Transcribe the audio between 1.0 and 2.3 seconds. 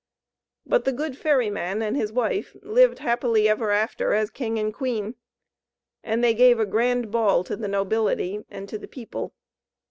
ferry man and his